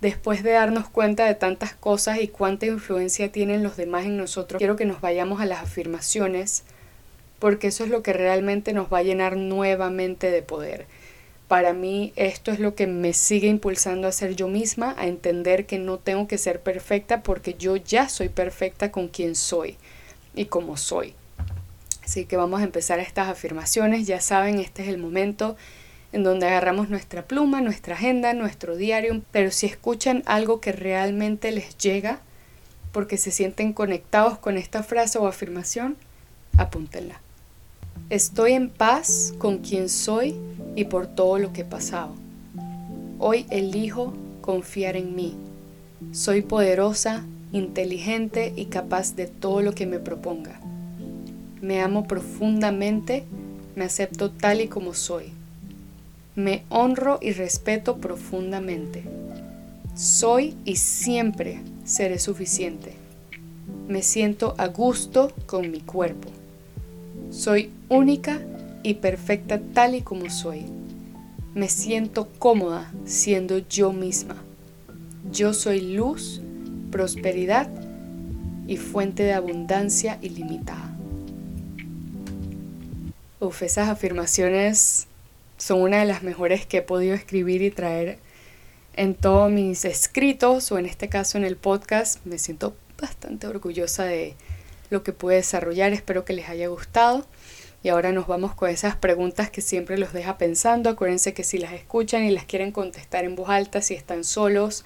después 0.00 0.42
de 0.42 0.52
darnos 0.52 0.88
cuenta 0.88 1.26
de 1.26 1.34
tantas 1.34 1.74
cosas 1.74 2.18
y 2.22 2.28
cuánta 2.28 2.64
influencia 2.64 3.30
tienen 3.30 3.62
los 3.62 3.76
demás 3.76 4.06
en 4.06 4.16
nosotros, 4.16 4.58
quiero 4.58 4.76
que 4.76 4.86
nos 4.86 5.02
vayamos 5.02 5.42
a 5.42 5.44
las 5.44 5.64
afirmaciones, 5.64 6.64
porque 7.38 7.66
eso 7.66 7.84
es 7.84 7.90
lo 7.90 8.02
que 8.02 8.14
realmente 8.14 8.72
nos 8.72 8.90
va 8.90 9.00
a 9.00 9.02
llenar 9.02 9.36
nuevamente 9.36 10.30
de 10.30 10.40
poder. 10.40 10.86
Para 11.48 11.72
mí 11.74 12.12
esto 12.16 12.50
es 12.50 12.58
lo 12.58 12.74
que 12.74 12.88
me 12.88 13.12
sigue 13.12 13.46
impulsando 13.46 14.08
a 14.08 14.12
ser 14.12 14.34
yo 14.34 14.48
misma, 14.48 14.94
a 14.98 15.06
entender 15.06 15.66
que 15.66 15.78
no 15.78 15.98
tengo 15.98 16.26
que 16.26 16.38
ser 16.38 16.60
perfecta 16.60 17.22
porque 17.22 17.54
yo 17.54 17.76
ya 17.76 18.08
soy 18.08 18.28
perfecta 18.28 18.90
con 18.90 19.08
quien 19.08 19.36
soy 19.36 19.76
y 20.34 20.46
como 20.46 20.76
soy. 20.76 21.14
Así 22.04 22.24
que 22.24 22.36
vamos 22.36 22.60
a 22.60 22.64
empezar 22.64 22.98
estas 22.98 23.28
afirmaciones, 23.28 24.06
ya 24.06 24.20
saben, 24.20 24.58
este 24.58 24.82
es 24.82 24.88
el 24.88 24.98
momento 24.98 25.56
en 26.12 26.24
donde 26.24 26.46
agarramos 26.46 26.88
nuestra 26.88 27.26
pluma, 27.26 27.60
nuestra 27.60 27.94
agenda, 27.94 28.32
nuestro 28.32 28.76
diario, 28.76 29.22
pero 29.32 29.50
si 29.50 29.66
escuchan 29.66 30.22
algo 30.26 30.60
que 30.60 30.72
realmente 30.72 31.50
les 31.52 31.76
llega, 31.78 32.20
porque 32.92 33.18
se 33.18 33.30
sienten 33.30 33.72
conectados 33.72 34.38
con 34.38 34.56
esta 34.56 34.82
frase 34.82 35.18
o 35.18 35.26
afirmación, 35.26 35.96
apúntenla. 36.56 37.20
Estoy 38.10 38.52
en 38.52 38.70
paz 38.70 39.34
con 39.38 39.58
quien 39.58 39.88
soy 39.88 40.36
y 40.76 40.84
por 40.84 41.06
todo 41.06 41.38
lo 41.38 41.52
que 41.52 41.62
he 41.62 41.64
pasado. 41.64 42.14
Hoy 43.18 43.46
elijo 43.50 44.12
confiar 44.40 44.96
en 44.96 45.16
mí. 45.16 45.34
Soy 46.12 46.42
poderosa, 46.42 47.24
inteligente 47.52 48.52
y 48.54 48.66
capaz 48.66 49.16
de 49.16 49.26
todo 49.26 49.62
lo 49.62 49.74
que 49.74 49.86
me 49.86 49.98
proponga. 49.98 50.60
Me 51.60 51.80
amo 51.80 52.06
profundamente, 52.06 53.24
me 53.74 53.84
acepto 53.84 54.30
tal 54.30 54.60
y 54.60 54.68
como 54.68 54.94
soy. 54.94 55.32
Me 56.36 56.64
honro 56.68 57.18
y 57.20 57.32
respeto 57.32 57.96
profundamente. 57.96 59.02
Soy 59.94 60.54
y 60.64 60.76
siempre 60.76 61.62
seré 61.84 62.18
suficiente. 62.18 62.92
Me 63.88 64.02
siento 64.02 64.54
a 64.58 64.66
gusto 64.68 65.32
con 65.46 65.70
mi 65.70 65.80
cuerpo. 65.80 66.35
Soy 67.30 67.70
única 67.88 68.40
y 68.82 68.94
perfecta 68.94 69.60
tal 69.74 69.94
y 69.94 70.02
como 70.02 70.30
soy. 70.30 70.64
Me 71.54 71.68
siento 71.68 72.28
cómoda 72.38 72.92
siendo 73.04 73.58
yo 73.58 73.92
misma. 73.92 74.36
Yo 75.32 75.52
soy 75.52 75.80
luz, 75.94 76.40
prosperidad 76.90 77.68
y 78.66 78.76
fuente 78.76 79.22
de 79.22 79.32
abundancia 79.32 80.18
ilimitada. 80.22 80.96
Uf, 83.40 83.62
esas 83.62 83.88
afirmaciones 83.88 85.08
son 85.58 85.80
una 85.82 85.98
de 85.98 86.06
las 86.06 86.22
mejores 86.22 86.66
que 86.66 86.78
he 86.78 86.82
podido 86.82 87.14
escribir 87.14 87.62
y 87.62 87.70
traer 87.70 88.18
en 88.94 89.14
todos 89.14 89.50
mis 89.50 89.84
escritos 89.84 90.70
o 90.72 90.78
en 90.78 90.86
este 90.86 91.08
caso 91.08 91.38
en 91.38 91.44
el 91.44 91.56
podcast. 91.56 92.24
Me 92.24 92.38
siento 92.38 92.76
bastante 93.00 93.46
orgullosa 93.46 94.04
de 94.04 94.34
lo 94.90 95.02
que 95.02 95.12
pude 95.12 95.36
desarrollar. 95.36 95.92
Espero 95.92 96.24
que 96.24 96.32
les 96.32 96.48
haya 96.48 96.68
gustado. 96.68 97.26
Y 97.82 97.88
ahora 97.88 98.10
nos 98.12 98.26
vamos 98.26 98.54
con 98.54 98.68
esas 98.68 98.96
preguntas 98.96 99.50
que 99.50 99.60
siempre 99.60 99.98
los 99.98 100.12
deja 100.12 100.38
pensando. 100.38 100.90
Acuérdense 100.90 101.34
que 101.34 101.44
si 101.44 101.58
las 101.58 101.72
escuchan 101.72 102.24
y 102.24 102.30
las 102.30 102.44
quieren 102.44 102.72
contestar 102.72 103.24
en 103.24 103.36
voz 103.36 103.48
alta, 103.48 103.80
si 103.80 103.94
están 103.94 104.24
solos, 104.24 104.84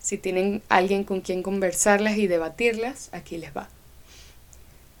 si 0.00 0.18
tienen 0.18 0.62
alguien 0.68 1.04
con 1.04 1.20
quien 1.20 1.42
conversarlas 1.42 2.16
y 2.16 2.26
debatirlas, 2.26 3.08
aquí 3.12 3.38
les 3.38 3.56
va. 3.56 3.68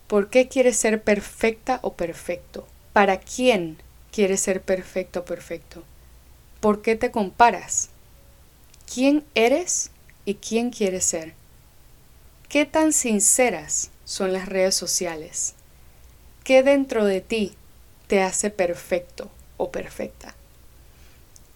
¿Por 0.06 0.30
qué 0.30 0.48
quieres 0.48 0.76
ser 0.76 1.02
perfecta 1.02 1.80
o 1.82 1.94
perfecto? 1.94 2.66
¿Para 2.92 3.18
quién 3.18 3.78
quieres 4.12 4.40
ser 4.40 4.60
perfecto, 4.60 5.24
perfecto? 5.24 5.82
¿Por 6.60 6.82
qué 6.82 6.94
te 6.94 7.10
comparas? 7.10 7.90
¿Quién 8.92 9.24
eres 9.34 9.90
y 10.24 10.34
quién 10.36 10.70
quieres 10.70 11.04
ser? 11.04 11.34
¿Qué 12.48 12.64
tan 12.64 12.92
sinceras 12.92 13.90
son 14.04 14.32
las 14.32 14.48
redes 14.48 14.74
sociales? 14.74 15.54
¿Qué 16.44 16.62
dentro 16.62 17.04
de 17.04 17.20
ti 17.20 17.54
te 18.06 18.22
hace 18.22 18.50
perfecto 18.50 19.30
o 19.56 19.70
perfecta? 19.70 20.34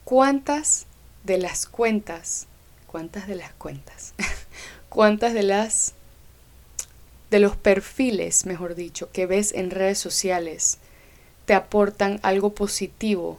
¿Cuántas 0.04 0.86
de 1.24 1.38
las 1.38 1.66
cuentas 1.66 2.46
¿Cuántas 2.88 3.28
de 3.28 3.34
las 3.34 3.52
cuentas? 3.52 4.14
¿Cuántas 4.88 5.34
de 5.34 5.42
las 5.42 5.92
de 7.30 7.38
los 7.38 7.54
perfiles, 7.54 8.46
mejor 8.46 8.74
dicho, 8.74 9.12
que 9.12 9.26
ves 9.26 9.52
en 9.52 9.70
redes 9.70 9.98
sociales 9.98 10.78
te 11.44 11.52
aportan 11.52 12.18
algo 12.22 12.54
positivo 12.54 13.38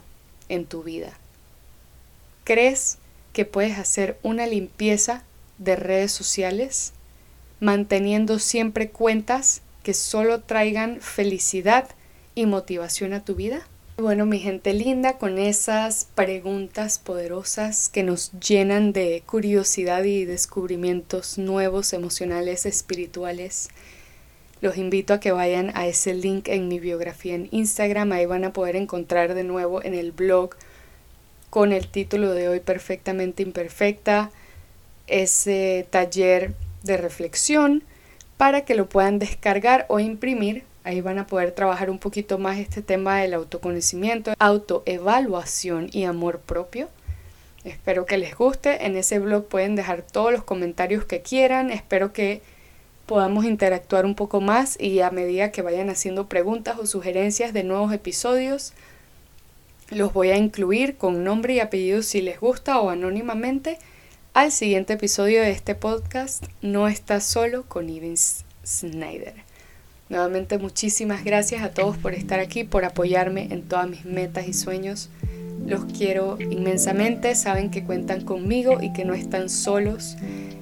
en 0.50 0.66
tu 0.66 0.84
vida? 0.84 1.18
¿Crees 2.44 3.00
que 3.34 3.46
puedes 3.46 3.80
hacer 3.80 4.20
una 4.22 4.46
limpieza 4.46 5.24
de 5.58 5.76
redes 5.76 6.12
sociales 6.12 6.94
manteniendo 7.60 8.40
siempre 8.40 8.90
cuentas 8.90 9.62
que 9.84 9.94
solo 9.94 10.42
traigan 10.42 11.00
felicidad 11.02 11.90
y 12.36 12.46
motivación 12.46 13.14
a 13.14 13.24
tu 13.24 13.36
vida? 13.36 13.68
Bueno, 13.98 14.26
mi 14.26 14.40
gente 14.40 14.74
linda, 14.74 15.18
con 15.18 15.38
esas 15.38 16.08
preguntas 16.16 17.00
poderosas 17.00 17.90
que 17.90 18.04
nos 18.04 18.32
llenan 18.40 18.94
de 18.94 19.24
curiosidad 19.26 20.06
y 20.06 20.24
descubrimientos 20.24 21.38
nuevos, 21.38 21.92
emocionales, 21.92 22.66
espirituales, 22.66 23.70
los 24.62 24.78
invito 24.78 25.14
a 25.14 25.20
que 25.20 25.34
vayan 25.34 25.72
a 25.76 25.86
ese 25.88 26.14
link 26.14 26.48
en 26.48 26.70
mi 26.70 26.80
biografía 26.80 27.36
en 27.36 27.50
Instagram. 27.52 28.14
Ahí 28.14 28.26
van 28.26 28.46
a 28.46 28.54
poder 28.54 28.78
encontrar 28.78 29.34
de 29.34 29.44
nuevo 29.44 29.84
en 29.84 29.94
el 29.94 30.14
blog 30.14 30.52
con 31.50 31.74
el 31.74 31.88
título 31.88 32.34
de 32.34 32.48
hoy 32.48 32.60
Perfectamente 32.60 33.44
Imperfecta, 33.44 34.32
ese 35.08 35.88
taller 35.90 36.54
de 36.84 36.98
reflexión 36.98 37.84
para 38.38 38.66
que 38.66 38.76
lo 38.76 38.88
puedan 38.88 39.20
descargar 39.20 39.86
o 39.90 40.00
imprimir 40.00 40.64
Ahí 40.84 41.02
van 41.02 41.20
a 41.20 41.28
poder 41.28 41.52
trabajar 41.52 41.90
un 41.90 42.00
poquito 42.00 42.38
más 42.38 42.58
este 42.58 42.82
tema 42.82 43.20
del 43.20 43.34
autoconocimiento, 43.34 44.34
autoevaluación 44.40 45.90
y 45.92 46.06
amor 46.06 46.40
propio. 46.40 46.88
Espero 47.66 48.06
que 48.06 48.18
les 48.18 48.36
guste. 48.36 48.86
En 48.86 48.96
ese 48.96 49.20
blog 49.20 49.46
pueden 49.46 49.76
dejar 49.76 50.02
todos 50.02 50.32
los 50.32 50.44
comentarios 50.44 51.04
que 51.04 51.22
quieran. 51.22 51.70
Espero 51.70 52.14
que 52.14 52.42
podamos 53.06 53.46
interactuar 53.46 54.06
un 54.06 54.16
poco 54.16 54.40
más 54.40 54.80
y 54.80 55.02
a 55.02 55.12
medida 55.12 55.52
que 55.52 55.62
vayan 55.62 55.90
haciendo 55.90 56.28
preguntas 56.28 56.80
o 56.80 56.86
sugerencias 56.86 57.54
de 57.54 57.64
nuevos 57.64 57.92
episodios, 57.92 58.74
los 59.90 60.14
voy 60.14 60.30
a 60.30 60.38
incluir 60.38 60.96
con 60.96 61.24
nombre 61.24 61.56
y 61.56 61.60
apellido 61.60 62.04
si 62.04 62.22
les 62.22 62.40
gusta 62.40 62.80
o 62.80 62.90
anónimamente 62.90 63.80
al 64.40 64.54
siguiente 64.54 64.94
episodio 64.94 65.42
de 65.42 65.52
este 65.52 65.76
podcast 65.76 66.46
No 66.62 66.88
estás 66.88 67.26
solo 67.26 67.66
con 67.68 67.90
Ivens 67.90 68.46
Snyder. 68.66 69.34
Nuevamente 70.08 70.58
muchísimas 70.58 71.26
gracias 71.26 71.62
a 71.62 71.72
todos 71.72 71.98
por 71.98 72.14
estar 72.14 72.40
aquí, 72.40 72.64
por 72.64 72.86
apoyarme 72.86 73.50
en 73.52 73.64
todas 73.64 73.90
mis 73.90 74.06
metas 74.06 74.48
y 74.48 74.54
sueños. 74.54 75.10
Los 75.66 75.84
quiero 75.84 76.38
inmensamente, 76.40 77.36
saben 77.36 77.70
que 77.70 77.84
cuentan 77.84 78.24
conmigo 78.24 78.82
y 78.82 78.94
que 78.94 79.04
no 79.04 79.14
están 79.14 79.50
solos 79.50 80.16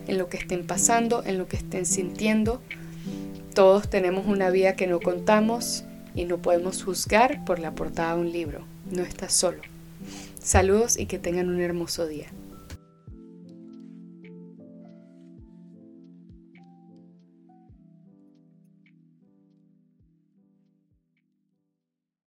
en 0.07 0.17
lo 0.17 0.27
que 0.27 0.37
estén 0.37 0.65
pasando, 0.65 1.21
en 1.23 1.37
lo 1.37 1.47
que 1.47 1.57
estén 1.57 1.85
sintiendo. 1.85 2.63
Todos 3.53 3.91
tenemos 3.91 4.25
una 4.25 4.49
vida 4.49 4.75
que 4.75 4.87
no 4.87 4.99
contamos 4.99 5.83
y 6.15 6.25
no 6.25 6.39
podemos 6.39 6.83
juzgar 6.83 7.45
por 7.45 7.59
la 7.59 7.75
portada 7.75 8.15
de 8.15 8.21
un 8.21 8.31
libro. 8.31 8.65
No 8.89 9.03
estás 9.03 9.33
solo. 9.33 9.61
Saludos 10.41 10.97
y 10.97 11.05
que 11.05 11.19
tengan 11.19 11.47
un 11.47 11.61
hermoso 11.61 12.07
día. 12.07 12.25